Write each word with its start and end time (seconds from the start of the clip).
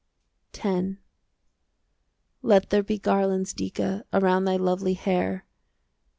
X 0.55 0.95
Let 2.41 2.71
there 2.71 2.81
be 2.81 2.97
garlands, 2.97 3.53
Dica, 3.53 4.03
Around 4.11 4.45
thy 4.45 4.55
lovely 4.55 4.95
hair. 4.95 5.45